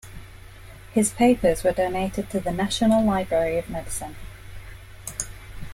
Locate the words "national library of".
2.51-3.69